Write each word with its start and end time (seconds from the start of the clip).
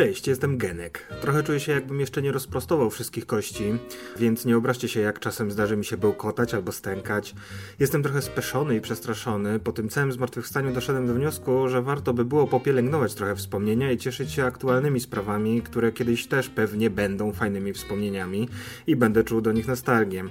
Cześć, 0.00 0.26
jestem 0.26 0.58
Genek. 0.58 1.06
Trochę 1.20 1.42
czuję 1.42 1.60
się 1.60 1.72
jakbym 1.72 2.00
jeszcze 2.00 2.22
nie 2.22 2.32
rozprostował 2.32 2.90
wszystkich 2.90 3.26
kości, 3.26 3.74
więc 4.18 4.44
nie 4.44 4.56
obraźcie 4.56 4.88
się 4.88 5.00
jak 5.00 5.20
czasem 5.20 5.50
zdarzy 5.50 5.76
mi 5.76 5.84
się 5.84 5.96
bełkotać 5.96 6.54
albo 6.54 6.72
stękać. 6.72 7.34
Jestem 7.78 8.02
trochę 8.02 8.22
speszony 8.22 8.76
i 8.76 8.80
przestraszony. 8.80 9.58
Po 9.58 9.72
tym 9.72 9.88
całym 9.88 10.12
zmartwychwstaniu 10.12 10.72
doszedłem 10.72 11.06
do 11.06 11.14
wniosku, 11.14 11.68
że 11.68 11.82
warto 11.82 12.14
by 12.14 12.24
było 12.24 12.46
popielęgnować 12.46 13.14
trochę 13.14 13.36
wspomnienia 13.36 13.92
i 13.92 13.98
cieszyć 13.98 14.32
się 14.32 14.44
aktualnymi 14.44 15.00
sprawami, 15.00 15.62
które 15.62 15.92
kiedyś 15.92 16.26
też 16.26 16.48
pewnie 16.48 16.90
będą 16.90 17.32
fajnymi 17.32 17.72
wspomnieniami 17.72 18.48
i 18.86 18.96
będę 18.96 19.24
czuł 19.24 19.40
do 19.40 19.52
nich 19.52 19.68
nostalgię. 19.68 20.24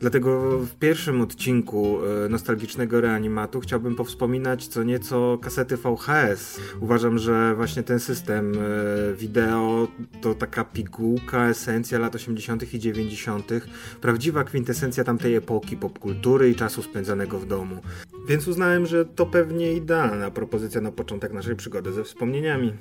Dlatego 0.00 0.58
w 0.58 0.74
pierwszym 0.74 1.20
odcinku 1.20 1.98
e, 2.24 2.28
nostalgicznego 2.28 3.00
reanimatu 3.00 3.60
chciałbym 3.60 3.96
powspominać 3.96 4.66
co 4.66 4.82
nieco 4.82 5.38
kasety 5.42 5.76
VHS. 5.76 6.60
Uważam, 6.80 7.18
że 7.18 7.54
właśnie 7.54 7.82
ten 7.82 8.00
system 8.00 8.52
e, 8.54 9.14
wideo 9.14 9.88
to 10.20 10.34
taka 10.34 10.64
pigułka, 10.64 11.48
esencja 11.48 11.98
lat 11.98 12.14
80. 12.14 12.74
i 12.74 12.78
90., 12.78 13.52
prawdziwa 14.00 14.44
kwintesencja 14.44 15.04
tamtej 15.04 15.34
epoki 15.34 15.76
popkultury 15.76 16.50
i 16.50 16.54
czasu 16.54 16.82
spędzanego 16.82 17.38
w 17.38 17.46
domu. 17.46 17.82
Więc 18.28 18.48
uznałem, 18.48 18.86
że 18.86 19.04
to 19.04 19.26
pewnie 19.26 19.72
idealna 19.72 20.30
propozycja 20.30 20.80
na 20.80 20.92
początek 20.92 21.32
naszej 21.32 21.56
przygody 21.56 21.92
ze 21.92 22.04
wspomnieniami. 22.04 22.72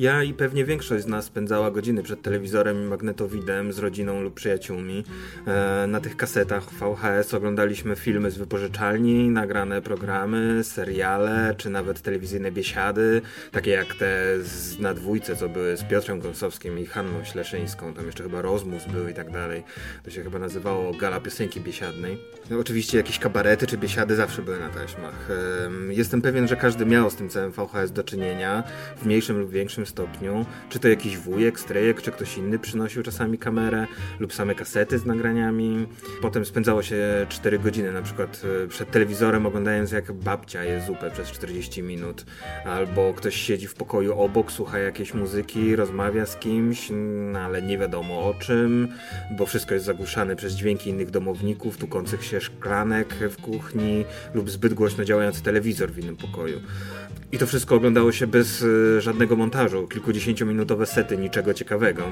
Ja 0.00 0.22
i 0.22 0.34
pewnie 0.34 0.64
większość 0.64 1.04
z 1.04 1.06
nas 1.06 1.24
spędzała 1.24 1.70
godziny 1.70 2.02
przed 2.02 2.22
telewizorem 2.22 2.82
i 2.82 2.86
magnetowidem 2.86 3.72
z 3.72 3.78
rodziną 3.78 4.22
lub 4.22 4.34
przyjaciółmi. 4.34 5.04
E, 5.46 5.86
na 5.86 6.00
tych 6.00 6.16
kasetach 6.16 6.70
VHS 6.70 7.34
oglądaliśmy 7.34 7.96
filmy 7.96 8.30
z 8.30 8.38
wypożyczalni, 8.38 9.28
nagrane 9.28 9.82
programy, 9.82 10.64
seriale, 10.64 11.54
czy 11.58 11.70
nawet 11.70 12.02
telewizyjne 12.02 12.52
biesiady, 12.52 13.22
takie 13.52 13.70
jak 13.70 13.94
te 13.94 14.42
z, 14.42 14.78
na 14.78 14.94
dwójce, 14.94 15.36
co 15.36 15.48
były 15.48 15.76
z 15.76 15.84
Piotrem 15.84 16.20
Gąsowskim 16.20 16.78
i 16.78 16.86
Hanną 16.86 17.24
Śleszyńską. 17.24 17.94
Tam 17.94 18.06
jeszcze 18.06 18.22
chyba 18.22 18.42
Rozmus 18.42 18.84
był 18.84 19.08
i 19.08 19.14
tak 19.14 19.30
dalej. 19.30 19.62
To 20.04 20.10
się 20.10 20.22
chyba 20.22 20.38
nazywało 20.38 20.94
Gala 20.94 21.20
Piosenki 21.20 21.60
Biesiadnej. 21.60 22.18
No, 22.50 22.58
oczywiście 22.58 22.96
jakieś 22.96 23.18
kabarety 23.18 23.66
czy 23.66 23.78
biesiady 23.78 24.16
zawsze 24.16 24.42
były 24.42 24.58
na 24.58 24.68
taśmach. 24.68 25.28
Jestem 25.88 26.22
pewien, 26.22 26.48
że 26.48 26.56
każdy 26.56 26.86
miał 26.86 27.10
z 27.10 27.16
tym 27.16 27.28
całym 27.28 27.52
VHS 27.52 27.92
do 27.92 28.04
czynienia, 28.04 28.62
w 28.96 29.06
mniejszym 29.06 29.38
lub 29.38 29.50
większym 29.50 29.86
stopniu. 29.90 30.46
Czy 30.68 30.78
to 30.78 30.88
jakiś 30.88 31.18
wujek, 31.18 31.60
strejek, 31.60 32.02
czy 32.02 32.12
ktoś 32.12 32.38
inny 32.38 32.58
przynosił 32.58 33.02
czasami 33.02 33.38
kamerę 33.38 33.86
lub 34.20 34.34
same 34.34 34.54
kasety 34.54 34.98
z 34.98 35.06
nagraniami. 35.06 35.86
Potem 36.22 36.44
spędzało 36.44 36.82
się 36.82 37.26
4 37.28 37.58
godziny 37.58 37.92
na 37.92 38.02
przykład 38.02 38.42
e, 38.64 38.68
przed 38.68 38.90
telewizorem 38.90 39.46
oglądając 39.46 39.92
jak 39.92 40.12
babcia 40.12 40.64
je 40.64 40.80
zupę 40.80 41.10
przez 41.10 41.30
40 41.30 41.82
minut. 41.82 42.24
Albo 42.64 43.14
ktoś 43.14 43.36
siedzi 43.36 43.66
w 43.66 43.74
pokoju 43.74 44.18
obok, 44.18 44.52
słucha 44.52 44.78
jakiejś 44.78 45.14
muzyki, 45.14 45.76
rozmawia 45.76 46.26
z 46.26 46.36
kimś, 46.36 46.88
ale 47.44 47.62
nie 47.62 47.78
wiadomo 47.78 48.24
o 48.24 48.34
czym, 48.34 48.88
bo 49.38 49.46
wszystko 49.46 49.74
jest 49.74 49.86
zagłuszane 49.86 50.36
przez 50.36 50.52
dźwięki 50.54 50.90
innych 50.90 51.10
domowników, 51.10 51.76
tukących 51.76 52.24
się 52.24 52.40
szklanek 52.40 53.14
w 53.14 53.42
kuchni 53.42 54.04
lub 54.34 54.50
zbyt 54.50 54.74
głośno 54.74 55.04
działający 55.04 55.42
telewizor 55.42 55.90
w 55.92 55.98
innym 55.98 56.16
pokoju. 56.16 56.60
I 57.32 57.38
to 57.38 57.46
wszystko 57.46 57.74
oglądało 57.74 58.12
się 58.12 58.26
bez 58.26 58.62
e, 58.62 59.00
żadnego 59.00 59.36
montażu, 59.36 59.79
kilkudziesięciominutowe 59.86 60.86
sety, 60.86 61.16
niczego 61.16 61.54
ciekawego. 61.54 62.02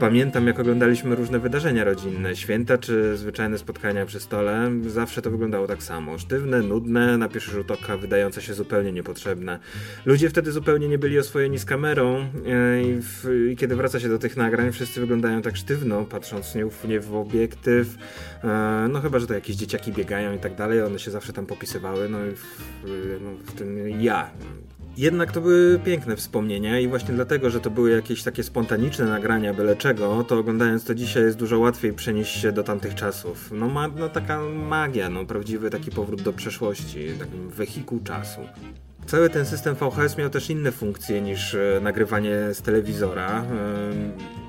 Pamiętam, 0.00 0.46
jak 0.46 0.60
oglądaliśmy 0.60 1.16
różne 1.16 1.38
wydarzenia 1.38 1.84
rodzinne, 1.84 2.36
święta 2.36 2.78
czy 2.78 3.16
zwyczajne 3.16 3.58
spotkania 3.58 4.06
przy 4.06 4.20
stole. 4.20 4.70
Zawsze 4.86 5.22
to 5.22 5.30
wyglądało 5.30 5.66
tak 5.66 5.82
samo. 5.82 6.18
Sztywne, 6.18 6.62
nudne, 6.62 7.18
na 7.18 7.28
pierwszy 7.28 7.50
rzut 7.50 7.70
oka 7.70 7.96
wydające 7.96 8.42
się 8.42 8.54
zupełnie 8.54 8.92
niepotrzebne. 8.92 9.58
Ludzie 10.04 10.30
wtedy 10.30 10.52
zupełnie 10.52 10.88
nie 10.88 10.98
byli 10.98 11.18
oswojeni 11.18 11.58
z 11.58 11.64
kamerą 11.64 12.18
e, 12.46 12.82
i, 12.82 13.00
w, 13.00 13.48
i 13.52 13.56
kiedy 13.56 13.76
wraca 13.76 14.00
się 14.00 14.08
do 14.08 14.18
tych 14.18 14.36
nagrań, 14.36 14.72
wszyscy 14.72 15.00
wyglądają 15.00 15.42
tak 15.42 15.56
sztywno, 15.56 16.04
patrząc 16.04 16.54
nie 16.54 17.00
w 17.00 17.16
obiektyw. 17.16 17.98
E, 18.44 18.88
no 18.90 19.00
chyba, 19.00 19.18
że 19.18 19.26
to 19.26 19.34
jakieś 19.34 19.56
dzieciaki 19.56 19.92
biegają 19.92 20.34
i 20.34 20.38
tak 20.38 20.54
dalej, 20.54 20.82
one 20.82 20.98
się 20.98 21.10
zawsze 21.10 21.32
tam 21.32 21.46
popisywały, 21.46 22.08
no 22.08 22.26
i 22.26 22.30
w, 22.30 22.66
no, 23.20 23.30
w 23.44 23.52
tym 23.52 24.00
ja 24.00 24.30
jednak 24.96 25.32
to 25.32 25.40
były 25.40 25.78
piękne 25.78 26.16
wspomnienia 26.16 26.73
i 26.80 26.88
właśnie 26.88 27.14
dlatego, 27.14 27.50
że 27.50 27.60
to 27.60 27.70
były 27.70 27.90
jakieś 27.90 28.22
takie 28.22 28.42
spontaniczne 28.42 29.04
nagrania 29.04 29.54
byle 29.54 29.76
czego, 29.76 30.24
to 30.24 30.38
oglądając 30.38 30.84
to 30.84 30.94
dzisiaj 30.94 31.22
jest 31.22 31.38
dużo 31.38 31.58
łatwiej 31.58 31.92
przenieść 31.92 32.40
się 32.40 32.52
do 32.52 32.62
tamtych 32.62 32.94
czasów. 32.94 33.50
No, 33.52 33.68
ma, 33.68 33.88
no 33.88 34.08
taka 34.08 34.42
magia, 34.42 35.10
no 35.10 35.24
prawdziwy 35.24 35.70
taki 35.70 35.90
powrót 35.90 36.22
do 36.22 36.32
przeszłości, 36.32 37.08
taki 37.18 37.38
wehikuł 37.48 38.00
czasu. 38.00 38.40
Cały 39.06 39.30
ten 39.30 39.46
system 39.46 39.74
VHS 39.74 40.18
miał 40.18 40.30
też 40.30 40.50
inne 40.50 40.72
funkcje 40.72 41.20
niż 41.20 41.54
e, 41.54 41.80
nagrywanie 41.82 42.36
z 42.52 42.62
telewizora. 42.62 43.44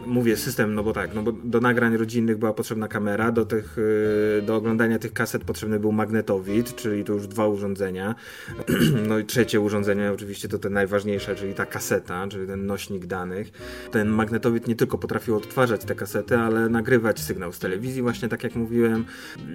Mówię 0.05 0.37
system, 0.37 0.75
no 0.75 0.83
bo 0.83 0.93
tak, 0.93 1.15
no 1.15 1.23
bo 1.23 1.31
do 1.31 1.61
nagrań 1.61 1.97
rodzinnych 1.97 2.37
była 2.37 2.53
potrzebna 2.53 2.87
kamera, 2.87 3.31
do, 3.31 3.45
tych, 3.45 3.77
e, 4.37 4.41
do 4.41 4.55
oglądania 4.55 4.99
tych 4.99 5.13
kaset 5.13 5.43
potrzebny 5.43 5.79
był 5.79 5.91
magnetowid, 5.91 6.75
czyli 6.75 7.03
to 7.03 7.13
już 7.13 7.27
dwa 7.27 7.47
urządzenia. 7.47 8.15
No 9.07 9.19
i 9.19 9.25
trzecie 9.25 9.59
urządzenie 9.59 10.11
oczywiście 10.11 10.47
to 10.47 10.59
te 10.59 10.69
najważniejsze, 10.69 11.35
czyli 11.35 11.53
ta 11.53 11.65
kaseta, 11.65 12.27
czyli 12.27 12.47
ten 12.47 12.65
nośnik 12.65 13.05
danych. 13.05 13.51
Ten 13.91 14.07
magnetowid 14.07 14.67
nie 14.67 14.75
tylko 14.75 14.97
potrafił 14.97 15.35
odtwarzać 15.35 15.83
te 15.83 15.95
kasety, 15.95 16.37
ale 16.37 16.69
nagrywać 16.69 17.19
sygnał 17.19 17.53
z 17.53 17.59
telewizji, 17.59 18.01
właśnie 18.01 18.29
tak 18.29 18.43
jak 18.43 18.55
mówiłem. 18.55 19.05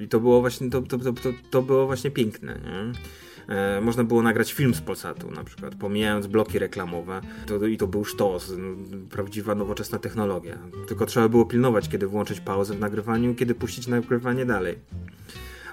I 0.03 0.09
to 0.09 0.21
było 0.21 0.41
właśnie, 0.41 0.71
to, 0.71 0.83
to, 0.83 0.99
to, 0.99 1.13
to 1.51 1.63
było 1.63 1.87
właśnie 1.87 2.11
piękne. 2.11 2.55
Nie? 2.55 2.93
E, 3.49 3.81
można 3.81 4.05
było 4.05 4.23
nagrać 4.23 4.53
film 4.53 4.75
z 4.75 4.81
Polsatu 4.81 5.31
na 5.31 5.45
przykład, 5.45 5.75
pomijając 5.75 6.27
bloki 6.27 6.59
reklamowe 6.59 7.21
to, 7.47 7.67
i 7.67 7.77
to 7.77 7.87
był 7.87 8.05
sztos, 8.05 8.53
no, 8.59 8.77
prawdziwa 9.11 9.55
nowoczesna 9.55 9.99
technologia. 9.99 10.59
Tylko 10.89 11.07
trzeba 11.07 11.29
było 11.29 11.45
pilnować, 11.45 11.89
kiedy 11.89 12.07
włączyć 12.07 12.41
pauzę 12.41 12.75
w 12.75 12.81
nagrywaniu, 12.81 13.35
kiedy 13.35 13.55
puścić 13.55 13.87
nagrywanie 13.87 14.47
dalej 14.47 14.79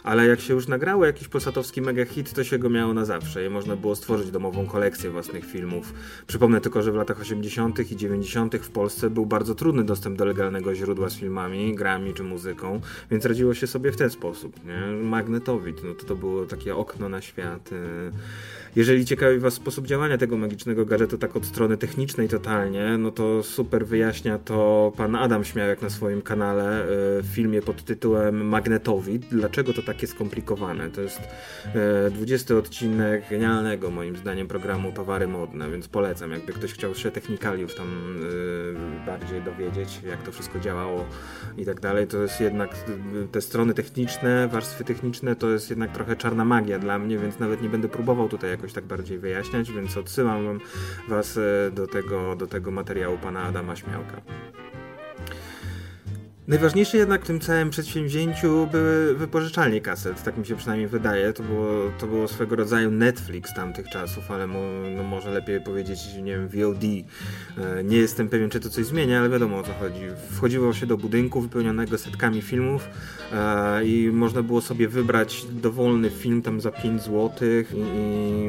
ale 0.07 0.27
jak 0.27 0.39
się 0.39 0.53
już 0.53 0.67
nagrało 0.67 1.05
jakiś 1.05 1.27
polsatowski 1.27 1.81
mega 1.81 2.05
hit, 2.05 2.33
to 2.33 2.43
się 2.43 2.59
go 2.59 2.69
miało 2.69 2.93
na 2.93 3.05
zawsze 3.05 3.45
i 3.45 3.49
można 3.49 3.75
było 3.75 3.95
stworzyć 3.95 4.31
domową 4.31 4.65
kolekcję 4.65 5.09
własnych 5.09 5.45
filmów. 5.45 5.93
Przypomnę 6.27 6.61
tylko, 6.61 6.81
że 6.81 6.91
w 6.91 6.95
latach 6.95 7.21
80. 7.21 7.91
i 7.91 7.95
90. 7.95 8.55
w 8.55 8.69
Polsce 8.69 9.09
był 9.09 9.25
bardzo 9.25 9.55
trudny 9.55 9.83
dostęp 9.83 10.17
do 10.17 10.25
legalnego 10.25 10.75
źródła 10.75 11.09
z 11.09 11.15
filmami, 11.15 11.75
grami 11.75 12.13
czy 12.13 12.23
muzyką, 12.23 12.81
więc 13.11 13.25
radziło 13.25 13.53
się 13.53 13.67
sobie 13.67 13.91
w 13.91 13.97
ten 13.97 14.09
sposób. 14.09 14.65
Nie? 14.65 15.03
Magnetowid, 15.03 15.83
no 15.83 15.93
to 15.93 16.05
to 16.05 16.15
było 16.15 16.45
takie 16.45 16.75
okno 16.75 17.09
na 17.09 17.21
świat. 17.21 17.71
Y, 17.71 17.75
jeżeli 18.75 19.05
ciekawi 19.05 19.39
Was 19.39 19.53
sposób 19.53 19.87
działania 19.87 20.17
tego 20.17 20.37
magicznego 20.37 20.85
gadżetu 20.85 21.17
tak 21.17 21.35
od 21.35 21.45
strony 21.45 21.77
technicznej 21.77 22.27
totalnie, 22.27 22.97
no 22.97 23.11
to 23.11 23.43
super 23.43 23.87
wyjaśnia 23.87 24.39
to 24.39 24.91
pan 24.97 25.15
Adam 25.15 25.43
Śmiałek 25.43 25.81
na 25.81 25.89
swoim 25.89 26.21
kanale 26.21 26.83
y, 26.83 26.87
w 27.23 27.27
filmie 27.33 27.61
pod 27.61 27.83
tytułem 27.83 28.47
Magnetowid. 28.47 29.25
Dlaczego 29.31 29.73
to 29.73 29.83
takie 29.97 30.07
skomplikowane? 30.07 30.89
To 30.89 31.01
jest 31.01 31.21
20 32.11 32.53
y, 32.53 32.57
odcinek 32.57 33.29
genialnego 33.29 33.91
moim 33.91 34.17
zdaniem 34.17 34.47
programu 34.47 34.91
Towary 34.91 35.27
Modne, 35.27 35.71
więc 35.71 35.87
polecam. 35.87 36.31
Jakby 36.31 36.53
ktoś 36.53 36.73
chciał 36.73 36.95
się 36.95 37.11
technikaliów 37.11 37.75
tam 37.75 37.87
y, 39.03 39.05
bardziej 39.05 39.41
dowiedzieć, 39.41 40.01
jak 40.09 40.23
to 40.23 40.31
wszystko 40.31 40.59
działało 40.59 41.05
i 41.57 41.65
tak 41.65 41.79
dalej, 41.79 42.07
to 42.07 42.17
jest 42.17 42.41
jednak 42.41 42.69
te 43.31 43.41
strony 43.41 43.73
techniczne, 43.73 44.47
warstwy 44.47 44.83
techniczne 44.83 45.35
to 45.35 45.49
jest 45.49 45.69
jednak 45.69 45.91
trochę 45.91 46.15
czarna 46.15 46.45
magia 46.45 46.79
dla 46.79 46.99
mnie, 46.99 47.17
więc 47.17 47.39
nawet 47.39 47.61
nie 47.61 47.69
będę 47.69 47.87
próbował 47.87 48.29
tutaj 48.29 48.49
jakoś 48.49 48.67
jakoś 48.67 48.73
tak 48.73 48.85
bardziej 48.85 49.19
wyjaśniać, 49.19 49.71
więc 49.71 49.97
odsyłam 49.97 50.59
Was 51.07 51.37
e, 51.37 51.71
do 51.71 51.87
tego, 51.87 52.35
do 52.35 52.47
tego 52.47 52.71
materiału 52.71 53.17
pana 53.17 53.43
Adama 53.43 53.75
Śmiałka. 53.75 54.21
Najważniejsze 56.47 56.97
jednak 56.97 57.23
w 57.23 57.27
tym 57.27 57.39
całym 57.39 57.69
przedsięwzięciu 57.69 58.67
były 58.71 59.15
wypożyczalnie 59.15 59.81
kaset, 59.81 60.23
tak 60.23 60.37
mi 60.37 60.45
się 60.45 60.55
przynajmniej 60.55 60.87
wydaje. 60.87 61.33
To 61.33 61.43
było, 61.43 61.91
to 61.99 62.07
było 62.07 62.27
swego 62.27 62.55
rodzaju 62.55 62.91
Netflix 62.91 63.53
tamtych 63.53 63.89
czasów, 63.89 64.31
ale 64.31 64.47
mo, 64.47 64.59
no 64.95 65.03
może 65.03 65.31
lepiej 65.31 65.61
powiedzieć, 65.61 65.99
nie 66.21 66.31
wiem, 66.31 66.47
VOD. 66.47 66.83
E, 66.83 67.83
nie 67.83 67.97
jestem 67.97 68.29
pewien, 68.29 68.49
czy 68.49 68.59
to 68.59 68.69
coś 68.69 68.85
zmienia, 68.85 69.19
ale 69.19 69.29
wiadomo 69.29 69.57
o 69.57 69.63
co 69.63 69.73
chodzi. 69.73 70.01
Wchodziło 70.31 70.73
się 70.73 70.85
do 70.85 70.97
budynku 70.97 71.41
wypełnionego 71.41 71.97
setkami 71.97 72.41
filmów 72.41 72.89
e, 73.33 73.85
i 73.85 74.11
można 74.13 74.43
było 74.43 74.61
sobie 74.61 74.87
wybrać 74.87 75.45
dowolny 75.51 76.09
film 76.09 76.41
tam 76.41 76.61
za 76.61 76.71
5 76.71 77.01
zł 77.01 77.31
i 77.73 78.47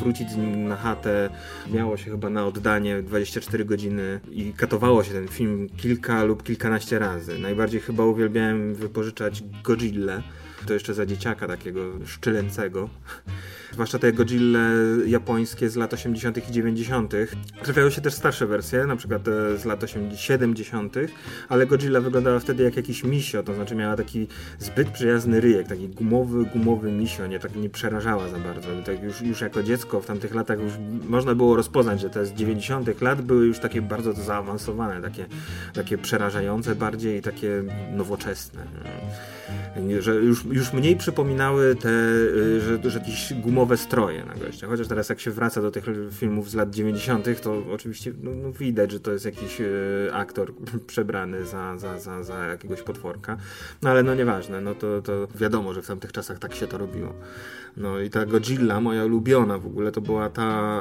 wrócić 0.00 0.30
z 0.30 0.36
nim 0.36 0.68
na 0.68 0.76
chatę. 0.76 1.30
Miało 1.72 1.96
się 1.96 2.10
chyba 2.10 2.30
na 2.30 2.46
oddanie 2.46 3.02
24 3.02 3.64
godziny 3.64 4.20
i 4.30 4.52
katowało 4.52 5.04
się 5.04 5.12
ten 5.12 5.28
film 5.28 5.68
kilka 5.76 6.24
lub 6.24 6.42
kilkanaście 6.42 6.98
razy 6.98 7.11
razy. 7.14 7.38
Najbardziej 7.38 7.80
chyba 7.80 8.04
uwielbiałem 8.04 8.74
wypożyczać 8.74 9.42
Godzilla 9.64 10.22
To 10.66 10.74
jeszcze 10.74 10.94
za 10.94 11.06
dzieciaka 11.06 11.48
takiego 11.48 11.80
szczylęcego. 12.06 12.88
Zwłaszcza 13.72 13.98
te 13.98 14.12
Godzilla 14.12 14.68
japońskie 15.06 15.70
z 15.70 15.76
lat 15.76 15.94
80. 15.94 16.48
i 16.48 16.52
90. 16.52 17.14
Trafiały 17.62 17.92
się 17.92 18.00
też 18.00 18.14
starsze 18.14 18.46
wersje, 18.46 18.86
na 18.86 18.96
przykład 18.96 19.22
z 19.56 19.64
lat 19.64 19.84
80, 19.84 20.20
70., 20.20 20.94
ale 21.48 21.66
Godzilla 21.66 22.00
wyglądała 22.00 22.38
wtedy 22.40 22.62
jak 22.62 22.76
jakiś 22.76 23.04
misio, 23.04 23.42
to 23.42 23.54
znaczy 23.54 23.74
miała 23.74 23.96
taki 23.96 24.28
zbyt 24.58 24.88
przyjazny 24.88 25.40
ryjek, 25.40 25.68
taki 25.68 25.88
gumowy, 25.88 26.44
gumowy 26.44 26.92
misio, 26.92 27.26
nie, 27.26 27.38
tak 27.38 27.56
nie 27.56 27.70
przerażała 27.70 28.28
za 28.28 28.38
bardzo. 28.38 28.68
Tak 28.86 29.02
już, 29.02 29.20
już 29.20 29.40
jako 29.40 29.62
dziecko 29.62 30.00
w 30.00 30.06
tamtych 30.06 30.34
latach 30.34 30.60
już 30.60 30.72
można 31.08 31.34
było 31.34 31.56
rozpoznać, 31.56 32.00
że 32.00 32.10
te 32.10 32.26
z 32.26 32.32
90. 32.32 33.00
lat 33.00 33.22
były 33.22 33.46
już 33.46 33.58
takie 33.58 33.82
bardzo 33.82 34.12
zaawansowane, 34.12 35.02
takie, 35.02 35.26
takie 35.74 35.98
przerażające 35.98 36.74
bardziej 36.74 37.18
i 37.18 37.22
takie 37.22 37.62
nowoczesne 37.96 38.66
że 40.00 40.14
już, 40.14 40.44
już 40.52 40.72
mniej 40.72 40.96
przypominały 40.96 41.76
te, 41.76 41.88
y, 41.88 42.60
że, 42.60 42.90
że 42.90 42.98
jakieś 42.98 43.34
gumowe 43.34 43.76
stroje 43.76 44.24
na 44.24 44.34
gościa. 44.34 44.66
Chociaż 44.66 44.88
teraz 44.88 45.08
jak 45.08 45.20
się 45.20 45.30
wraca 45.30 45.62
do 45.62 45.70
tych 45.70 45.84
filmów 46.12 46.50
z 46.50 46.54
lat 46.54 46.70
90., 46.70 47.40
to 47.42 47.62
oczywiście 47.72 48.12
no, 48.22 48.30
no 48.34 48.52
widać, 48.52 48.90
że 48.90 49.00
to 49.00 49.12
jest 49.12 49.24
jakiś 49.24 49.60
y, 49.60 50.10
aktor 50.12 50.52
przebrany 50.86 51.46
za, 51.46 51.78
za, 51.78 51.98
za, 51.98 52.22
za 52.22 52.38
jakiegoś 52.46 52.82
potworka. 52.82 53.36
No 53.82 53.90
ale 53.90 54.02
no 54.02 54.14
nieważne, 54.14 54.60
no 54.60 54.74
to, 54.74 55.02
to 55.02 55.28
wiadomo, 55.34 55.72
że 55.74 55.82
w 55.82 55.86
tamtych 55.86 56.12
czasach 56.12 56.38
tak 56.38 56.54
się 56.54 56.66
to 56.66 56.78
robiło. 56.78 57.14
No 57.76 58.00
i 58.00 58.10
ta 58.10 58.26
Godzilla, 58.26 58.80
moja 58.80 59.04
ulubiona 59.04 59.58
w 59.58 59.66
ogóle, 59.66 59.92
to 59.92 60.00
była 60.00 60.28
ta 60.28 60.80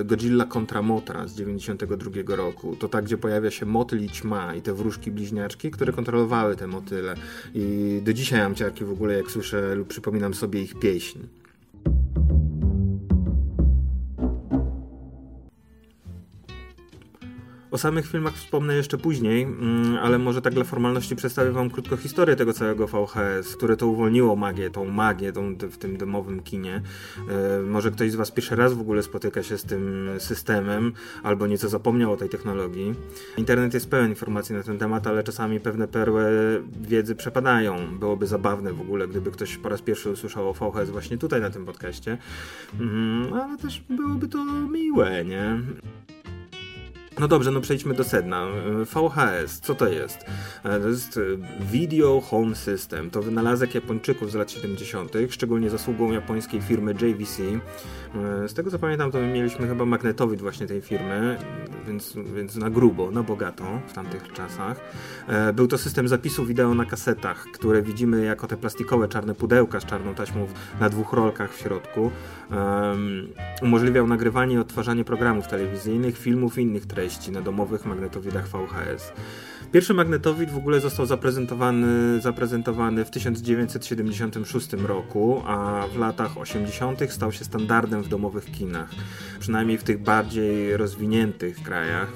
e, 0.00 0.04
Godzilla 0.04 0.44
kontra 0.44 0.82
Motra 0.82 1.28
z 1.28 1.34
92 1.34 2.36
roku. 2.36 2.76
To 2.76 2.88
tak, 2.88 3.04
gdzie 3.04 3.18
pojawia 3.18 3.50
się 3.50 3.66
motyl 3.66 4.04
i 4.04 4.08
ćma 4.08 4.54
i 4.54 4.62
te 4.62 4.74
wróżki 4.74 5.10
bliźniaczki, 5.10 5.70
które 5.70 5.92
kontrolowały 5.92 6.56
te 6.56 6.66
motyle. 6.66 7.14
I 7.54 8.00
do 8.04 8.12
dzisiaj 8.12 8.40
mam 8.40 8.54
ciarki 8.54 8.84
w 8.84 8.90
ogóle, 8.90 9.14
jak 9.14 9.30
słyszę 9.30 9.74
lub 9.74 9.88
przypominam 9.88 10.34
sobie 10.34 10.62
ich 10.62 10.78
pieśń. 10.78 11.18
O 17.72 17.78
samych 17.78 18.06
filmach 18.06 18.34
wspomnę 18.34 18.74
jeszcze 18.74 18.98
później, 18.98 19.42
mm, 19.42 19.96
ale 20.02 20.18
może 20.18 20.42
tak 20.42 20.54
dla 20.54 20.64
formalności 20.64 21.16
przedstawię 21.16 21.50
wam 21.50 21.70
krótko 21.70 21.96
historię 21.96 22.36
tego 22.36 22.52
całego 22.52 22.86
VHS, 22.86 23.56
które 23.56 23.76
to 23.76 23.86
uwolniło 23.86 24.36
magię, 24.36 24.70
tą 24.70 24.84
magię 24.84 25.32
tą, 25.32 25.54
w 25.54 25.78
tym 25.78 25.96
demowym 25.96 26.42
kinie. 26.42 26.82
E, 27.28 27.62
może 27.62 27.90
ktoś 27.90 28.10
z 28.10 28.14
was 28.14 28.30
pierwszy 28.30 28.56
raz 28.56 28.72
w 28.72 28.80
ogóle 28.80 29.02
spotyka 29.02 29.42
się 29.42 29.58
z 29.58 29.64
tym 29.64 30.10
systemem, 30.18 30.92
albo 31.22 31.46
nieco 31.46 31.68
zapomniał 31.68 32.12
o 32.12 32.16
tej 32.16 32.28
technologii. 32.28 32.94
Internet 33.36 33.74
jest 33.74 33.90
pełen 33.90 34.10
informacji 34.10 34.54
na 34.54 34.62
ten 34.62 34.78
temat, 34.78 35.06
ale 35.06 35.22
czasami 35.22 35.60
pewne 35.60 35.88
perły 35.88 36.22
wiedzy 36.80 37.14
przepadają. 37.14 37.98
Byłoby 37.98 38.26
zabawne 38.26 38.72
w 38.72 38.80
ogóle, 38.80 39.08
gdyby 39.08 39.30
ktoś 39.30 39.56
po 39.56 39.68
raz 39.68 39.82
pierwszy 39.82 40.10
usłyszał 40.10 40.48
o 40.48 40.52
VHS 40.52 40.90
właśnie 40.90 41.18
tutaj 41.18 41.40
na 41.40 41.50
tym 41.50 41.66
podcaście. 41.66 42.18
Mm, 42.80 43.32
ale 43.32 43.58
też 43.58 43.82
byłoby 43.90 44.28
to 44.28 44.44
miłe, 44.44 45.24
nie? 45.24 45.60
No 47.22 47.28
dobrze, 47.28 47.50
no 47.50 47.60
przejdźmy 47.60 47.94
do 47.94 48.04
sedna. 48.04 48.46
VHS, 48.84 49.60
co 49.60 49.74
to 49.74 49.88
jest? 49.88 50.24
E, 50.64 50.80
to 50.80 50.88
jest 50.88 51.16
e, 51.16 51.20
Video 51.64 52.20
Home 52.20 52.54
System. 52.54 53.10
To 53.10 53.22
wynalazek 53.22 53.74
Japończyków 53.74 54.32
z 54.32 54.34
lat 54.34 54.50
70., 54.50 55.12
szczególnie 55.30 55.70
zasługą 55.70 56.12
japońskiej 56.12 56.60
firmy 56.60 56.92
JVC. 56.92 57.42
E, 57.42 58.48
z 58.48 58.54
tego 58.54 58.70
co 58.70 58.78
pamiętam, 58.78 59.10
to 59.10 59.18
my 59.18 59.32
mieliśmy 59.32 59.68
chyba 59.68 59.84
magnetowid 59.84 60.40
właśnie 60.40 60.66
tej 60.66 60.80
firmy, 60.80 61.38
więc, 61.86 62.14
więc 62.34 62.56
na 62.56 62.70
grubo, 62.70 63.10
na 63.10 63.22
bogato 63.22 63.64
w 63.86 63.92
tamtych 63.92 64.32
czasach. 64.32 64.80
Był 65.54 65.68
to 65.68 65.78
system 65.78 66.08
zapisu 66.08 66.44
wideo 66.44 66.74
na 66.74 66.84
kasetach, 66.84 67.44
które 67.54 67.82
widzimy 67.82 68.24
jako 68.24 68.46
te 68.46 68.56
plastikowe 68.56 69.08
czarne 69.08 69.34
pudełka 69.34 69.80
z 69.80 69.84
czarną 69.84 70.14
taśmą 70.14 70.46
na 70.80 70.88
dwóch 70.88 71.12
rolkach 71.12 71.54
w 71.54 71.60
środku. 71.60 72.10
Um, 72.50 73.28
umożliwiał 73.62 74.06
nagrywanie 74.06 74.54
i 74.54 74.58
odtwarzanie 74.58 75.04
programów 75.04 75.48
telewizyjnych, 75.48 76.18
filmów 76.18 76.58
i 76.58 76.62
innych 76.62 76.86
treści 76.86 77.11
treści 77.12 77.32
na 77.32 77.40
domowych 77.40 77.86
magnetowidach 77.86 78.48
VHS. 78.48 79.12
Pierwszy 79.72 79.94
magnetowid 79.94 80.50
w 80.50 80.56
ogóle 80.56 80.80
został 80.80 81.06
zaprezentowany, 81.06 82.20
zaprezentowany 82.20 83.04
w 83.04 83.10
1976 83.10 84.72
roku, 84.72 85.42
a 85.46 85.86
w 85.94 85.98
latach 85.98 86.38
80. 86.38 87.12
stał 87.12 87.32
się 87.32 87.44
standardem 87.44 88.02
w 88.02 88.08
domowych 88.08 88.52
kinach, 88.52 88.90
przynajmniej 89.40 89.78
w 89.78 89.84
tych 89.84 90.02
bardziej 90.02 90.76
rozwiniętych 90.76 91.62
krajach. 91.62 92.08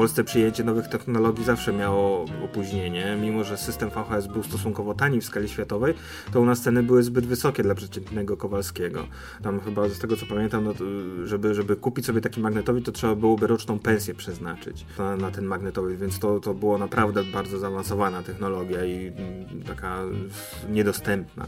Polsce 0.00 0.24
przyjęcie 0.24 0.64
nowych 0.64 0.88
technologii 0.88 1.44
zawsze 1.44 1.72
miało 1.72 2.24
opóźnienie, 2.44 3.16
mimo 3.22 3.44
że 3.44 3.56
system 3.56 3.90
VHS 3.90 4.26
był 4.26 4.42
stosunkowo 4.42 4.94
tani 4.94 5.20
w 5.20 5.24
skali 5.24 5.48
światowej, 5.48 5.94
to 6.32 6.40
u 6.40 6.44
nas 6.44 6.60
ceny 6.60 6.82
były 6.82 7.02
zbyt 7.02 7.26
wysokie 7.26 7.62
dla 7.62 7.74
przeciętnego 7.74 8.36
Kowalskiego. 8.36 9.06
Tam 9.42 9.60
chyba 9.60 9.88
z 9.88 9.98
tego 9.98 10.16
co 10.16 10.26
pamiętam, 10.26 10.64
no, 10.64 10.74
żeby, 11.24 11.54
żeby 11.54 11.76
kupić 11.76 12.06
sobie 12.06 12.20
taki 12.20 12.40
magnetowy, 12.40 12.82
to 12.82 12.92
trzeba 12.92 13.14
byłoby 13.14 13.46
roczną 13.46 13.78
pensję 13.78 14.14
przeznaczyć 14.14 14.86
na, 14.98 15.16
na 15.16 15.30
ten 15.30 15.44
magnetowy, 15.44 15.96
więc 15.96 16.18
to, 16.18 16.40
to 16.40 16.54
było 16.54 16.78
naprawdę 16.78 17.24
bardzo 17.24 17.58
zaawansowana 17.58 18.22
technologia 18.22 18.84
i 18.84 19.06
mm, 19.06 19.62
taka 19.66 19.98
niedostępna. 20.70 21.46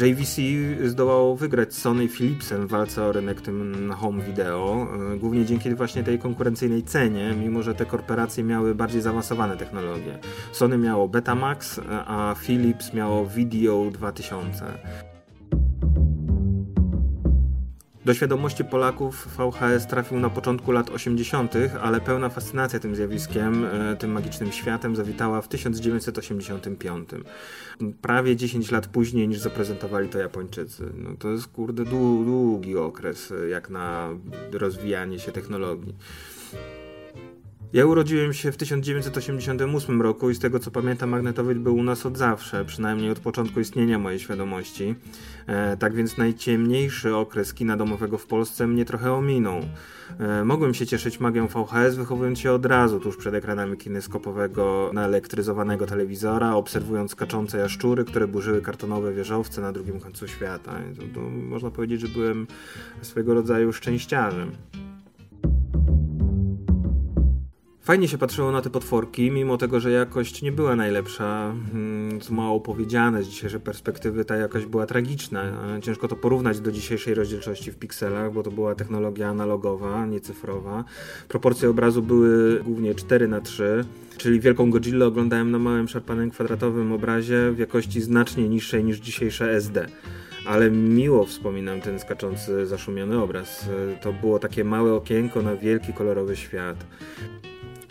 JVC 0.00 0.42
zdołało 0.84 1.36
wygrać 1.36 1.74
Sony 1.74 2.08
Philipsem 2.08 2.66
w 2.66 2.70
walce 2.70 3.04
o 3.04 3.12
rynek 3.12 3.40
tym 3.40 3.90
home 3.92 4.24
video, 4.24 4.88
e, 5.14 5.16
głównie 5.16 5.44
dzięki 5.44 5.74
właśnie 5.74 6.04
tej 6.04 6.18
konkurencyjnej 6.18 6.82
cenie, 6.82 7.34
mimo 7.40 7.62
że 7.62 7.79
te 7.80 7.86
korporacje 7.86 8.44
miały 8.44 8.74
bardziej 8.74 9.00
zaawansowane 9.00 9.56
technologie. 9.56 10.18
Sony 10.52 10.78
miało 10.78 11.08
Betamax, 11.08 11.80
a 12.06 12.34
Philips 12.38 12.94
miało 12.94 13.26
Video 13.26 13.90
2000. 13.90 14.64
Do 18.04 18.14
świadomości 18.14 18.64
Polaków 18.64 19.28
VHS 19.36 19.86
trafił 19.86 20.20
na 20.20 20.30
początku 20.30 20.72
lat 20.72 20.90
80., 20.90 21.54
ale 21.82 22.00
pełna 22.00 22.28
fascynacja 22.28 22.80
tym 22.80 22.96
zjawiskiem, 22.96 23.64
e, 23.64 23.96
tym 23.96 24.12
magicznym 24.12 24.52
światem 24.52 24.96
zawitała 24.96 25.42
w 25.42 25.48
1985. 25.48 27.08
Prawie 28.02 28.36
10 28.36 28.70
lat 28.70 28.86
później 28.86 29.28
niż 29.28 29.38
zaprezentowali 29.38 30.08
to 30.08 30.18
Japończycy. 30.18 30.92
No 30.94 31.10
to 31.18 31.28
jest 31.28 31.46
kurde 31.46 31.84
długi 31.84 32.76
okres 32.76 33.32
e, 33.32 33.48
jak 33.48 33.70
na 33.70 34.08
rozwijanie 34.52 35.18
się 35.18 35.32
technologii. 35.32 35.94
Ja 37.72 37.86
urodziłem 37.86 38.32
się 38.32 38.52
w 38.52 38.56
1988 38.56 40.02
roku 40.02 40.30
i 40.30 40.34
z 40.34 40.38
tego 40.38 40.58
co 40.58 40.70
pamiętam 40.70 41.10
magnetowid 41.10 41.58
był 41.58 41.76
u 41.76 41.82
nas 41.82 42.06
od 42.06 42.18
zawsze, 42.18 42.64
przynajmniej 42.64 43.10
od 43.10 43.20
początku 43.20 43.60
istnienia 43.60 43.98
mojej 43.98 44.18
świadomości. 44.18 44.94
E, 45.46 45.76
tak 45.76 45.94
więc 45.94 46.16
najciemniejszy 46.16 47.16
okres 47.16 47.54
kina 47.54 47.76
domowego 47.76 48.18
w 48.18 48.26
Polsce 48.26 48.66
mnie 48.66 48.84
trochę 48.84 49.12
ominął. 49.12 49.60
E, 50.18 50.44
mogłem 50.44 50.74
się 50.74 50.86
cieszyć 50.86 51.20
magią 51.20 51.46
VHS 51.46 51.96
wychowując 51.96 52.38
się 52.38 52.52
od 52.52 52.66
razu 52.66 53.00
tuż 53.00 53.16
przed 53.16 53.34
ekranami 53.34 53.76
kineskopowego 53.76 54.90
naelektryzowanego 54.92 55.86
telewizora, 55.86 56.54
obserwując 56.54 57.10
skaczące 57.10 57.58
jaszczury, 57.58 58.04
które 58.04 58.28
burzyły 58.28 58.62
kartonowe 58.62 59.12
wieżowce 59.12 59.60
na 59.60 59.72
drugim 59.72 60.00
końcu 60.00 60.28
świata. 60.28 60.72
To, 60.96 61.20
to 61.20 61.20
można 61.30 61.70
powiedzieć, 61.70 62.00
że 62.00 62.08
byłem 62.08 62.46
swego 63.02 63.34
rodzaju 63.34 63.72
szczęściarzem. 63.72 64.50
Fajnie 67.82 68.08
się 68.08 68.18
patrzyło 68.18 68.52
na 68.52 68.62
te 68.62 68.70
potworki, 68.70 69.30
mimo 69.30 69.56
tego, 69.56 69.80
że 69.80 69.90
jakość 69.90 70.42
nie 70.42 70.52
była 70.52 70.76
najlepsza. 70.76 71.54
Co 72.20 72.34
mało 72.34 72.60
powiedziane, 72.60 73.22
z 73.22 73.28
dzisiejszej 73.28 73.60
perspektywy 73.60 74.24
ta 74.24 74.36
jakość 74.36 74.66
była 74.66 74.86
tragiczna. 74.86 75.42
Ciężko 75.82 76.08
to 76.08 76.16
porównać 76.16 76.60
do 76.60 76.72
dzisiejszej 76.72 77.14
rozdzielczości 77.14 77.72
w 77.72 77.76
pikselach, 77.76 78.32
bo 78.32 78.42
to 78.42 78.50
była 78.50 78.74
technologia 78.74 79.28
analogowa, 79.28 80.06
nie 80.06 80.20
cyfrowa. 80.20 80.84
Proporcje 81.28 81.70
obrazu 81.70 82.02
były 82.02 82.60
głównie 82.64 82.94
4 82.94 83.28
na 83.28 83.40
3 83.40 83.84
czyli 84.16 84.40
Wielką 84.40 84.70
Godzilla 84.70 85.06
oglądałem 85.06 85.50
na 85.50 85.58
małym 85.58 85.88
szarpanym 85.88 86.30
kwadratowym 86.30 86.92
obrazie 86.92 87.50
w 87.50 87.58
jakości 87.58 88.00
znacznie 88.00 88.48
niższej 88.48 88.84
niż 88.84 88.98
dzisiejsze 88.98 89.52
SD 89.52 89.86
ale 90.46 90.70
miło 90.70 91.24
wspominam 91.24 91.80
ten 91.80 91.98
skaczący, 91.98 92.66
zaszumiony 92.66 93.22
obraz. 93.22 93.68
To 94.00 94.12
było 94.12 94.38
takie 94.38 94.64
małe 94.64 94.94
okienko 94.94 95.42
na 95.42 95.56
wielki, 95.56 95.92
kolorowy 95.92 96.36
świat. 96.36 96.76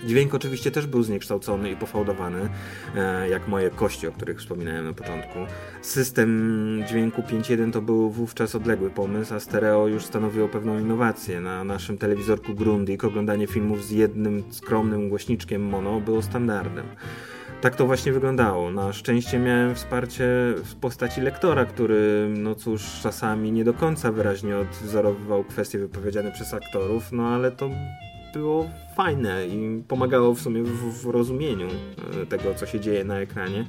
Dźwięk 0.06 0.34
oczywiście 0.34 0.72
też 0.72 0.88
był 0.88 1.04
zniekształcony 1.04 1.72
i 1.72 1.76
pofałdowany, 1.76 2.50
e, 2.96 3.30
jak 3.30 3.48
moje 3.48 3.70
kości, 3.70 4.08
o 4.08 4.12
których 4.12 4.40
wspominałem 4.40 4.86
na 4.86 4.94
początku. 4.94 5.40
System 5.82 6.84
dźwięku 6.88 7.22
5.1 7.22 7.72
to 7.72 7.82
był 7.82 8.10
wówczas 8.10 8.56
odległy 8.56 8.90
pomysł, 8.90 9.34
a 9.34 9.40
stereo 9.40 9.88
już 9.88 10.06
stanowiło 10.06 10.48
pewną 10.48 10.80
innowację. 10.80 11.42
Na 11.42 11.64
naszym 11.64 11.98
telewizorku 11.98 12.54
Grundig 12.54 13.04
oglądanie 13.04 13.48
filmów 13.48 13.86
z 13.86 13.92
jednym 13.92 14.44
skromnym 14.50 15.10
głośniczkiem 15.10 15.62
mono 15.62 16.00
było 16.00 16.22
standardem. 16.22 16.86
Tak 17.62 17.76
to 17.76 17.86
właśnie 17.86 18.12
wyglądało. 18.12 18.72
Na 18.72 18.94
szczęście 18.94 19.40
miałem 19.40 19.76
wsparcie 19.76 20.26
w 20.64 20.76
postaci 20.76 21.22
lektora, 21.22 21.66
który, 21.66 22.30
no 22.38 22.56
cóż, 22.56 23.00
czasami 23.04 23.52
nie 23.52 23.64
do 23.64 23.74
końca 23.74 24.12
wyraźnie 24.12 24.58
odwzorowywał 24.58 25.44
kwestie 25.44 25.80
wypowiedziane 25.80 26.32
przez 26.32 26.54
aktorów, 26.54 27.12
no 27.12 27.28
ale 27.28 27.52
to 27.52 27.70
było 28.34 28.70
fajne 28.96 29.48
i 29.48 29.84
pomagało 29.88 30.34
w 30.34 30.42
sumie 30.42 30.64
w, 30.64 31.04
w 31.04 31.06
rozumieniu 31.06 31.68
e, 31.68 32.26
tego, 32.26 32.56
co 32.56 32.66
się 32.66 32.80
dzieje 32.80 33.04
na 33.04 33.20
ekranie. 33.20 33.66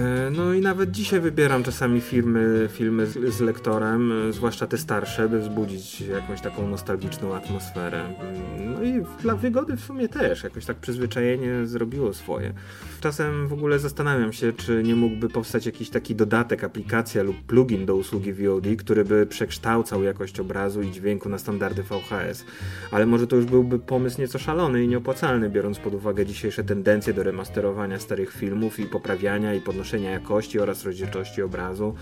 E, 0.00 0.30
no 0.30 0.54
i 0.54 0.60
nawet 0.60 0.90
dzisiaj 0.90 1.20
wybieram 1.20 1.62
czasami 1.62 2.00
filmy, 2.00 2.68
filmy 2.72 3.06
z, 3.06 3.34
z, 3.34 3.40
lektorem, 3.40 4.12
e, 4.12 4.32
zwłaszcza 4.32 4.66
te 4.66 4.78
starsze, 4.78 5.28
by 5.28 5.40
wzbudzić 5.40 6.00
jakąś 6.00 6.40
taką 6.40 6.68
nostalgiczną 6.68 7.34
atmosferę. 7.34 8.14
No 8.58 8.82
i 8.82 9.02
dla 9.22 9.36
wygody 9.36 9.76
w 9.76 9.80
sumie 9.80 10.08
też, 10.08 10.42
jakoś 10.44 10.64
tak 10.64 10.76
przyzwyczajenie 10.76 11.66
zrobiło 11.66 12.12
swoje. 12.12 12.52
Czasem 13.00 13.48
w 13.48 13.52
ogóle 13.52 13.78
zastanawiam 13.78 14.32
się, 14.32 14.52
czy 14.52 14.82
nie 14.82 14.96
mógłby 14.96 15.28
powstać 15.28 15.66
jakiś 15.66 15.90
taki 15.90 16.14
dodatek, 16.14 16.64
aplikacja 16.64 17.22
lub 17.22 17.36
plugin 17.42 17.86
do 17.86 17.96
usługi 17.96 18.32
VOD, 18.32 18.66
który 18.78 19.04
by 19.04 19.26
przekształcał 19.26 20.02
jakość 20.02 20.40
obrazu 20.40 20.82
i 20.82 20.90
dźwięku 20.90 21.28
na 21.28 21.38
standardy 21.38 21.82
VHS. 21.82 22.44
Ale 22.90 23.06
może 23.06 23.26
to 23.26 23.36
już 23.36 23.44
byłby 23.44 23.78
pomysł 23.78 24.20
nieco 24.20 24.38
szalony 24.38 24.84
i 24.84 24.88
nieopłacalny, 24.88 25.50
biorąc 25.50 25.78
pod 25.78 25.94
uwagę 25.94 26.26
dzisiejsze 26.26 26.64
tendencje 26.64 27.14
do 27.14 27.22
remasterowania 27.22 27.98
starych 27.98 28.32
filmów 28.32 28.80
i 28.80 28.86
poprawiania 28.86 29.54
i 29.54 29.60
podnoszenia 29.64 30.10
jakości 30.10 30.60
oraz 30.60 30.84
rozdzielczości 30.84 31.42
obrazu. 31.42 31.94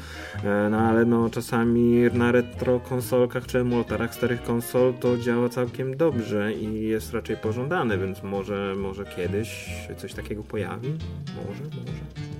E, 0.44 0.68
no 0.70 0.78
ale 0.78 1.04
no 1.04 1.30
czasami 1.30 2.02
na 2.12 2.32
retro 2.32 2.80
konsolkach 2.80 3.46
czy 3.46 3.58
emulatorach 3.58 4.14
starych 4.14 4.42
konsol 4.42 4.94
to 5.00 5.18
działa 5.18 5.48
całkiem 5.48 5.96
dobrze 5.96 6.52
i 6.52 6.82
jest 6.82 7.12
raczej 7.12 7.36
pożądane, 7.36 7.98
więc 7.98 8.22
może, 8.22 8.74
może 8.76 9.04
kiedyś 9.04 9.70
coś 9.96 10.14
takiego 10.14 10.42
pojawi. 10.42 10.88
Może, 11.36 11.62
może. 11.64 12.31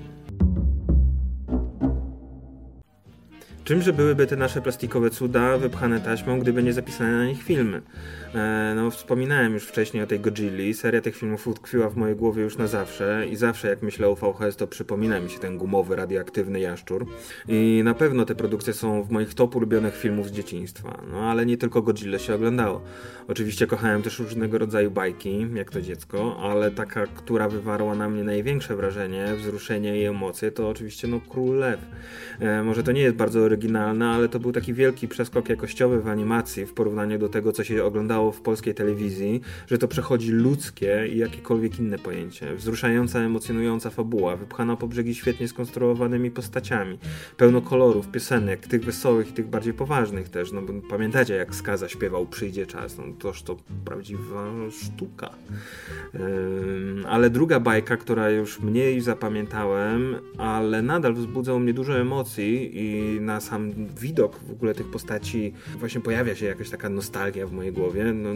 Czymże 3.64 3.92
byłyby 3.92 4.26
te 4.26 4.37
nasze 4.37 4.62
plastikowe 4.62 5.11
cuda 5.11 5.59
wypchane 5.59 6.00
taśmą, 6.00 6.40
gdyby 6.40 6.62
nie 6.62 6.73
zapisane 6.73 7.16
na 7.16 7.25
nich 7.25 7.42
filmy? 7.42 7.83
E, 8.35 8.73
no, 8.76 8.90
wspominałem 8.90 9.54
już 9.54 9.64
wcześniej 9.64 10.02
o 10.02 10.07
tej 10.07 10.21
Godzilli. 10.21 10.75
Seria 10.75 11.00
tych 11.00 11.16
filmów 11.16 11.49
utkwiła 11.49 11.88
w 11.88 11.97
mojej 11.97 12.16
głowie 12.16 12.42
już 12.42 12.57
na 12.57 12.66
zawsze 12.66 13.26
i 13.31 13.37
zawsze 13.37 13.69
jak 13.69 13.83
myślę 13.83 14.09
o 14.09 14.14
VHS, 14.14 14.57
to 14.57 14.66
przypomina 14.66 15.21
mi 15.21 15.31
się 15.31 15.38
ten 15.38 15.59
gumowy, 15.59 15.97
radioaktywny 15.97 16.61
jaszczur. 16.61 17.07
I 17.49 17.81
na 17.85 17.95
pewno 17.95 18.25
te 18.25 18.35
produkcje 18.35 18.73
są 18.73 19.02
w 19.02 19.11
moich 19.11 19.35
top 19.35 19.57
ulubionych 19.57 19.97
filmów 19.97 20.28
z 20.28 20.33
dzieciństwa. 20.33 21.00
No, 21.12 21.31
ale 21.31 21.47
nie 21.47 21.57
tylko 21.57 21.83
Godzilla 21.83 22.19
się 22.19 22.35
oglądało. 22.35 22.81
Oczywiście 23.28 23.66
kochałem 23.66 24.02
też 24.02 24.19
różnego 24.19 24.59
rodzaju 24.59 24.90
bajki, 24.90 25.47
jak 25.54 25.71
to 25.71 25.81
dziecko, 25.81 26.37
ale 26.40 26.71
taka, 26.71 27.07
która 27.07 27.49
wywarła 27.49 27.95
na 27.95 28.09
mnie 28.09 28.25
największe 28.25 28.76
wrażenie, 28.76 29.26
wzruszenie 29.37 30.02
i 30.02 30.04
emocje, 30.04 30.50
to 30.50 30.69
oczywiście 30.69 31.09
no 31.09 31.21
Król 31.28 31.59
Lew. 31.59 31.81
E, 32.40 32.62
może 32.62 32.83
to 32.83 32.92
nie 32.92 33.02
jest 33.02 33.16
bardzo 33.16 33.49
oryginalne, 33.53 34.09
ale 34.09 34.29
to 34.29 34.41
był 34.41 34.53
taki 34.53 34.75
wielki 34.75 35.09
przeskok 35.09 35.49
jakościowy 35.49 36.01
w 36.01 36.09
animacji 36.09 36.67
w 36.67 36.75
porównaniu 36.75 37.19
do 37.19 37.29
tego, 37.29 37.53
co 37.53 37.65
się 37.65 37.85
oglądało 37.85 38.33
w 38.33 38.41
polskiej 38.41 38.75
telewizji, 38.75 39.41
że 39.67 39.79
to 39.79 39.89
przechodzi 39.89 40.33
ludzkie 40.33 41.09
i 41.13 41.19
jakiekolwiek 41.19 41.79
inne 41.79 41.99
pojęcie. 41.99 42.55
Wzruszająca, 42.55 43.21
emocjonująca 43.21 43.91
fabuła, 43.91 44.37
wypchana 44.37 44.77
po 44.77 44.89
brzegi 44.89 45.15
świetnie 45.15 45.49
skonstruowanymi 45.49 46.31
postaciami, 46.31 46.99
pełno 47.37 47.61
kolorów, 47.61 48.09
piosenek, 48.09 48.67
tych 48.67 48.85
wesołych 48.85 49.31
i 49.31 49.33
tych 49.33 49.47
bardziej 49.47 49.75
poważnych 49.75 50.29
też, 50.29 50.53
no 50.53 50.63
pamiętacie 50.91 51.35
jak 51.35 51.55
Skaza 51.55 51.89
śpiewał 51.89 52.27
Przyjdzie 52.27 52.67
czas, 52.67 52.99
no 52.99 53.05
toż 53.19 53.43
to 53.43 53.57
prawdziwa 53.85 54.47
sztuka. 54.71 55.31
ale 57.09 57.31
druga 57.31 57.61
bajka, 57.61 57.97
która 57.97 58.31
już 58.31 58.61
mniej 58.61 59.01
zapamiętałem, 59.01 60.17
ale 60.39 60.83
nadal 60.83 61.15
wzbudza 61.15 61.55
u 61.55 61.61
mnie 61.61 61.75
dużo 61.75 61.99
emocji 61.99 62.71
i 62.75 63.21
na 63.21 63.41
sam 63.43 63.73
widok 64.01 64.39
w 64.49 64.51
ogóle 64.51 64.75
tych 64.75 64.91
postaci 64.91 65.53
właśnie 65.77 66.01
pojawia 66.01 66.35
się 66.35 66.47
jakaś 66.47 66.71
taka 66.71 66.89
nostalgia 66.89 67.47
w 67.47 67.53
mojej 67.53 67.73
głowie. 67.73 68.05
No, 68.05 68.31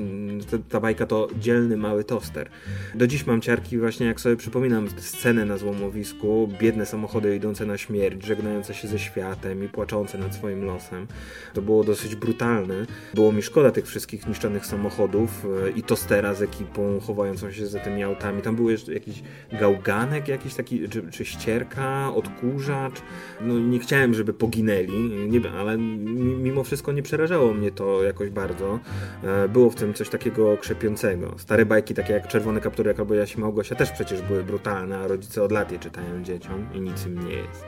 ta, 0.50 0.58
ta 0.68 0.80
bajka 0.80 1.06
to 1.06 1.28
dzielny 1.40 1.76
mały 1.76 2.04
toster. 2.04 2.50
Do 2.94 3.06
dziś 3.06 3.26
mam 3.26 3.40
ciarki 3.40 3.78
właśnie 3.78 4.06
jak 4.06 4.20
sobie 4.20 4.36
przypominam 4.36 4.88
scenę 4.90 5.44
na 5.44 5.56
złomowisku, 5.56 6.48
biedne 6.60 6.86
samochody 6.86 7.36
idące 7.36 7.66
na 7.66 7.78
śmierć, 7.78 8.24
żegnające 8.24 8.74
się 8.74 8.88
ze 8.88 8.98
światem 8.98 9.64
i 9.64 9.68
płaczące 9.68 10.18
nad 10.18 10.34
swoim 10.34 10.64
losem. 10.64 11.06
To 11.54 11.62
było 11.62 11.84
dosyć 11.84 12.14
brutalne. 12.14 12.86
Było 13.14 13.32
mi 13.32 13.42
szkoda 13.42 13.70
tych 13.70 13.86
wszystkich 13.86 14.26
niszczonych 14.26 14.66
samochodów 14.66 15.46
e, 15.66 15.70
i 15.70 15.82
tostera 15.82 16.34
z 16.34 16.42
ekipą 16.42 17.00
chowającą 17.00 17.52
się 17.52 17.66
za 17.66 17.80
tymi 17.80 18.02
autami. 18.02 18.42
Tam 18.42 18.56
był 18.56 18.70
jeszcze 18.70 18.94
jakiś 18.94 19.22
gałganek 19.52 20.28
jakiś 20.28 20.54
taki, 20.54 20.88
czy, 20.88 21.10
czy 21.10 21.24
ścierka, 21.24 22.14
odkurzacz. 22.14 23.02
No 23.40 23.58
nie 23.58 23.78
chciałem, 23.78 24.14
żeby 24.14 24.32
poginęli, 24.32 24.95
nie, 25.28 25.50
ale 25.50 25.78
mimo 25.78 26.64
wszystko 26.64 26.92
nie 26.92 27.02
przerażało 27.02 27.54
mnie 27.54 27.70
to 27.70 28.02
jakoś 28.02 28.30
bardzo. 28.30 28.80
E, 29.22 29.48
było 29.48 29.70
w 29.70 29.74
tym 29.74 29.94
coś 29.94 30.08
takiego 30.08 30.56
krzepiącego. 30.56 31.34
Stare 31.38 31.66
bajki 31.66 31.94
takie 31.94 32.12
jak 32.12 32.28
Czerwony 32.28 32.60
Kapturek 32.60 33.00
albo 33.00 33.14
Jaś 33.14 33.36
Małgosia 33.36 33.74
też 33.74 33.90
przecież 33.90 34.22
były 34.22 34.44
brutalne, 34.44 34.98
a 34.98 35.06
rodzice 35.06 35.42
od 35.42 35.52
lat 35.52 35.72
je 35.72 35.78
czytają 35.78 36.22
dzieciom 36.22 36.66
i 36.74 36.80
nic 36.80 37.06
im 37.06 37.28
nie 37.28 37.34
jest. 37.34 37.64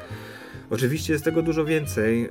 Oczywiście 0.71 1.13
jest 1.13 1.25
tego 1.25 1.43
dużo 1.43 1.65
więcej. 1.65 2.29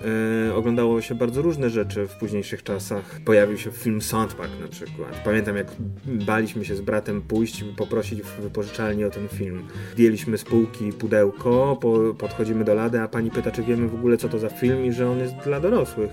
E, 0.48 0.56
oglądało 0.56 1.02
się 1.02 1.16
bardzo 1.16 1.42
różne 1.42 1.70
rzeczy 1.70 2.08
w 2.08 2.16
późniejszych 2.16 2.64
czasach. 2.64 3.20
Pojawił 3.26 3.58
się 3.58 3.72
film 3.72 4.02
Soundpack 4.02 4.60
na 4.62 4.68
przykład. 4.68 5.22
Pamiętam 5.26 5.56
jak 5.56 5.68
baliśmy 6.06 6.66
się 6.66 6.76
z 6.76 6.82
bratem 6.82 7.22
pójść 7.22 7.62
i 7.62 7.66
poprosić 7.66 8.22
w 8.22 8.42
wypożyczalni 8.42 9.04
o 9.04 9.10
ten 9.10 9.28
film. 9.28 9.64
Zdjęliśmy 9.94 10.38
z 10.38 10.44
półki 10.44 10.94
pudełko, 10.94 11.78
po, 11.82 12.14
podchodzimy 12.14 12.64
do 12.64 12.74
lady, 12.74 13.02
a 13.02 13.08
pani 13.08 13.32
pyta, 13.32 13.52
czy 13.52 13.64
wiemy 13.64 13.88
w 13.88 13.96
ogóle 13.96 14.18
co 14.18 14.30
to 14.30 14.40
za 14.40 14.50
film 14.50 14.86
i 14.86 14.92
że 14.92 15.10
on 15.10 15.20
jest 15.20 15.34
dla 15.36 15.60
dorosłych. 15.60 16.12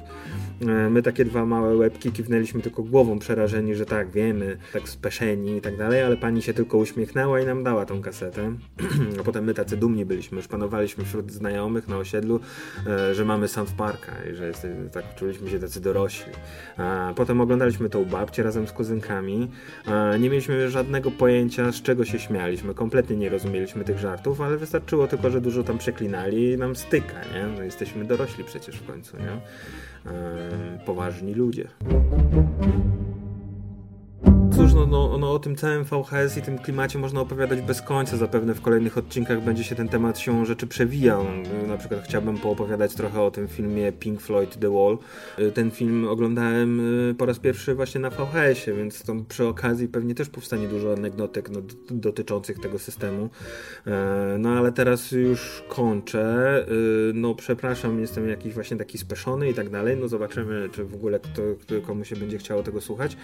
E, 0.63 0.91
my 0.91 1.03
takie 1.03 1.25
dwa 1.25 1.47
małe 1.47 1.77
łebki 1.77 2.13
kiwnęliśmy 2.13 2.63
tylko 2.63 2.83
głową 2.83 3.19
przerażeni, 3.19 3.75
że 3.75 3.87
tak, 3.87 4.11
wiemy, 4.11 4.57
tak 4.73 4.89
speszeni 4.89 5.57
i 5.57 5.61
tak 5.61 5.77
dalej, 5.77 6.03
ale 6.03 6.17
pani 6.17 6.43
się 6.43 6.55
tylko 6.55 6.79
uśmiechnęła 6.79 7.41
i 7.41 7.47
nam 7.47 7.65
dała 7.65 7.87
tą 7.87 8.03
kasetę. 8.03 8.53
A 9.21 9.23
potem 9.23 9.45
my 9.45 9.55
tacy 9.55 9.77
dumni 9.77 10.05
byliśmy, 10.05 10.37
już 10.37 10.49
panowaliśmy 10.49 11.05
wśród 11.05 11.33
znajomych 11.33 11.89
na 11.95 12.01
osiedlu, 12.01 12.41
e, 12.87 13.15
że 13.15 13.25
mamy 13.25 13.49
South 13.49 13.73
Parka 13.73 14.13
i 14.33 14.35
że 14.35 14.47
jest, 14.47 14.67
tak 14.93 15.15
czuliśmy 15.15 15.51
się 15.51 15.59
tacy 15.59 15.81
dorośli. 15.81 16.33
Potem 17.17 17.41
oglądaliśmy 17.41 17.89
to 17.89 18.01
u 18.01 18.07
babci 18.07 18.43
razem 18.43 18.67
z 18.67 18.73
kuzynkami. 18.73 19.51
Nie 20.21 20.31
mieliśmy 20.31 20.71
żadnego 20.71 21.11
pojęcia, 21.11 21.73
z 21.73 21.83
czego 21.83 22.05
się 22.05 22.19
śmialiśmy. 22.19 22.75
Kompletnie 22.75 23.17
nie 23.17 23.29
rozumieliśmy 23.29 23.85
tych 23.85 23.99
żartów, 23.99 24.41
ale 24.41 24.57
wystarczyło 24.57 25.07
tylko, 25.07 25.31
że 25.31 25.41
dużo 25.41 25.65
tam 25.65 25.79
przeklinali 25.79 26.53
i 26.53 26.59
nam 26.59 26.77
styka, 26.77 27.21
nie? 27.35 27.47
No, 27.57 27.63
jesteśmy 27.63 28.05
dorośli 28.05 28.45
przecież 28.45 28.77
w 28.77 28.87
końcu, 28.87 29.17
nie? 29.17 29.41
poważni 30.87 31.35
ludzie. 31.35 31.69
No, 34.95 35.19
no, 35.19 35.33
o 35.33 35.39
tym 35.39 35.57
całym 35.57 35.85
VHS 35.85 36.37
i 36.37 36.43
tym 36.43 36.59
klimacie 36.59 36.99
można 36.99 37.21
opowiadać 37.21 37.61
bez 37.61 37.83
końca. 37.83 38.17
Zapewne 38.17 38.55
w 38.55 38.61
kolejnych 38.61 38.99
odcinkach 38.99 39.45
będzie 39.45 39.65
się 39.65 39.75
ten 39.75 39.89
temat 39.89 40.19
się 40.19 40.47
rzeczy 40.47 40.67
przewijał. 40.67 41.25
Na 41.69 41.77
przykład 41.77 42.05
chciałbym 42.05 42.39
poopowiadać 42.39 42.95
trochę 42.95 43.23
o 43.23 43.31
tym 43.31 43.49
filmie 43.49 43.93
Pink 43.93 44.21
Floyd 44.21 44.59
The 44.59 44.71
Wall. 44.71 44.99
Ten 45.55 45.71
film 45.71 46.09
oglądałem 46.09 46.81
y, 47.11 47.15
po 47.15 47.27
raz 47.27 47.39
pierwszy 47.39 47.75
właśnie 47.75 48.01
na 48.01 48.11
VHS-ie, 48.11 48.77
więc 48.77 49.03
to 49.03 49.15
przy 49.29 49.47
okazji 49.47 49.89
pewnie 49.89 50.15
też 50.15 50.29
powstanie 50.29 50.69
dużo 50.69 50.93
anegdotek 50.93 51.51
no, 51.51 51.61
dotyczących 51.91 52.59
tego 52.59 52.79
systemu. 52.79 53.31
No 54.39 54.49
ale 54.49 54.73
teraz 54.73 55.13
już 55.13 55.63
kończę. 55.69 56.67
Y, 56.69 57.13
no 57.15 57.35
przepraszam, 57.35 58.01
jestem 58.01 58.29
jakiś 58.29 58.55
właśnie 58.55 58.77
taki 58.77 58.99
speszony 58.99 59.51
i 59.51 59.55
tak 59.55 59.71
dalej. 59.71 59.97
No 60.01 60.09
zobaczymy, 60.09 60.69
czy 60.73 60.85
w 60.85 60.95
ogóle 60.95 61.21
kto, 61.21 61.43
komu 61.87 62.05
się 62.05 62.17
będzie 62.17 62.39
chciało 62.39 62.63
tego 62.63 62.81
słuchać. 62.81 63.17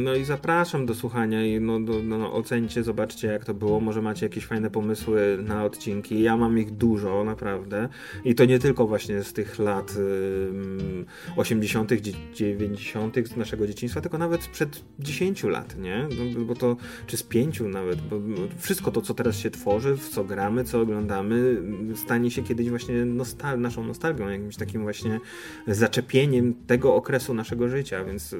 No 0.00 0.14
i 0.14 0.19
zapraszam 0.24 0.86
do 0.86 0.94
słuchania 0.94 1.46
i 1.46 1.60
no, 1.60 1.78
no, 1.78 2.18
no, 2.18 2.32
ocencie, 2.32 2.82
zobaczcie 2.82 3.28
jak 3.28 3.44
to 3.44 3.54
było. 3.54 3.80
Może 3.80 4.02
macie 4.02 4.26
jakieś 4.26 4.46
fajne 4.46 4.70
pomysły 4.70 5.38
na 5.42 5.64
odcinki. 5.64 6.22
Ja 6.22 6.36
mam 6.36 6.58
ich 6.58 6.70
dużo, 6.70 7.24
naprawdę. 7.24 7.88
I 8.24 8.34
to 8.34 8.44
nie 8.44 8.58
tylko 8.58 8.86
właśnie 8.86 9.22
z 9.22 9.32
tych 9.32 9.58
lat 9.58 9.96
y, 9.96 11.36
80., 11.36 11.90
90. 12.34 13.16
z 13.24 13.36
naszego 13.36 13.66
dzieciństwa, 13.66 14.00
tylko 14.00 14.18
nawet 14.18 14.42
sprzed 14.42 14.84
10 14.98 15.44
lat, 15.44 15.78
nie? 15.78 16.08
No, 16.10 16.44
bo 16.44 16.54
to, 16.54 16.76
czy 17.06 17.16
z 17.16 17.22
5 17.22 17.60
nawet, 17.60 18.00
bo 18.00 18.16
wszystko 18.58 18.90
to, 18.90 19.00
co 19.00 19.14
teraz 19.14 19.36
się 19.36 19.50
tworzy, 19.50 19.96
w 19.96 20.08
co 20.08 20.24
gramy, 20.24 20.64
co 20.64 20.80
oglądamy, 20.80 21.62
stanie 21.94 22.30
się 22.30 22.42
kiedyś 22.42 22.70
właśnie 22.70 23.04
nostal 23.04 23.60
naszą 23.60 23.84
nostalgią, 23.84 24.28
jakimś 24.28 24.56
takim 24.56 24.82
właśnie 24.82 25.20
zaczepieniem 25.66 26.54
tego 26.66 26.94
okresu 26.94 27.34
naszego 27.34 27.68
życia, 27.68 28.04
więc 28.04 28.36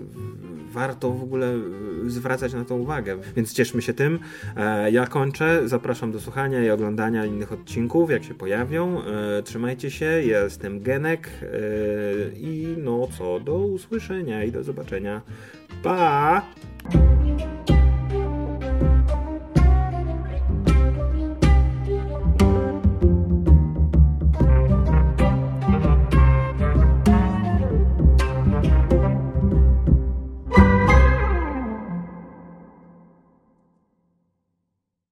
warto 0.73 1.11
w 1.11 1.23
ogóle 1.23 1.60
zwracać 2.07 2.53
na 2.53 2.65
to 2.65 2.75
uwagę. 2.75 3.19
Więc 3.37 3.53
cieszmy 3.53 3.83
się 3.83 3.95
tym. 3.95 4.19
E, 4.57 4.91
ja 4.91 5.07
kończę. 5.07 5.69
Zapraszam 5.69 6.13
do 6.13 6.21
słuchania 6.21 6.65
i 6.65 6.71
oglądania 6.71 7.27
innych 7.27 7.53
odcinków, 7.53 8.11
jak 8.11 8.25
się 8.25 8.35
pojawią. 8.35 9.03
E, 9.03 9.43
trzymajcie 9.43 9.91
się. 9.91 10.05
Ja 10.05 10.45
jestem 10.45 10.83
Genek 10.83 11.31
e, 11.43 11.47
i 12.39 12.75
no 12.79 13.09
co, 13.19 13.41
do 13.41 13.59
usłyszenia 13.59 14.45
i 14.45 14.53
do 14.53 14.63
zobaczenia. 14.63 15.23
Pa! 15.83 16.43